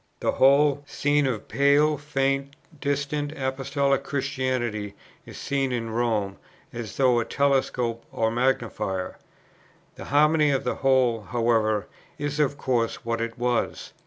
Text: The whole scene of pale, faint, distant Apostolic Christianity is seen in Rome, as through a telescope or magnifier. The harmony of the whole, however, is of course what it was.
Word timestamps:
The 0.19 0.31
whole 0.31 0.81
scene 0.87 1.27
of 1.27 1.47
pale, 1.47 1.95
faint, 1.95 2.55
distant 2.79 3.33
Apostolic 3.37 4.03
Christianity 4.03 4.95
is 5.27 5.37
seen 5.37 5.71
in 5.71 5.91
Rome, 5.91 6.37
as 6.73 6.95
through 6.97 7.19
a 7.19 7.25
telescope 7.25 8.03
or 8.11 8.31
magnifier. 8.31 9.19
The 9.97 10.05
harmony 10.05 10.49
of 10.49 10.63
the 10.63 10.77
whole, 10.77 11.21
however, 11.21 11.85
is 12.17 12.39
of 12.39 12.57
course 12.57 13.05
what 13.05 13.21
it 13.21 13.37
was. 13.37 13.93